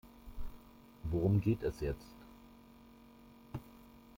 Worum 1.11 1.39
geht 1.41 1.61
es 1.61 1.79
jetzt? 1.79 2.15